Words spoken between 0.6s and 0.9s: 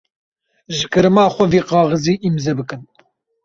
Ji